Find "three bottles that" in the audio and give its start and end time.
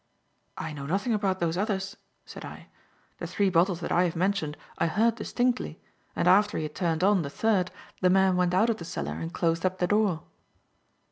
3.27-3.91